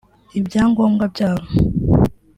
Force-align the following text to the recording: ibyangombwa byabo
ibyangombwa 0.39 1.03
byabo 1.13 1.45